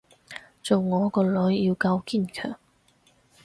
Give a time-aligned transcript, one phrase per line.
[0.63, 2.57] 做我個女要夠堅強